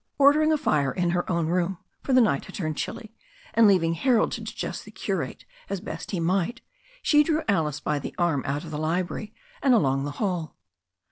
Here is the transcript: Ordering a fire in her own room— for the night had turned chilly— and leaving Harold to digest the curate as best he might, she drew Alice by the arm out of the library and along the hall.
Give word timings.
Ordering 0.17 0.51
a 0.51 0.57
fire 0.57 0.91
in 0.91 1.11
her 1.11 1.31
own 1.31 1.45
room— 1.45 1.77
for 2.03 2.11
the 2.13 2.21
night 2.21 2.45
had 2.45 2.55
turned 2.55 2.75
chilly— 2.75 3.13
and 3.53 3.67
leaving 3.67 3.93
Harold 3.93 4.31
to 4.31 4.41
digest 4.41 4.83
the 4.83 4.89
curate 4.89 5.45
as 5.69 5.79
best 5.79 6.09
he 6.09 6.19
might, 6.19 6.61
she 7.03 7.21
drew 7.21 7.43
Alice 7.47 7.79
by 7.79 7.99
the 7.99 8.15
arm 8.17 8.41
out 8.47 8.63
of 8.63 8.71
the 8.71 8.79
library 8.79 9.31
and 9.61 9.75
along 9.75 10.03
the 10.05 10.11
hall. 10.17 10.57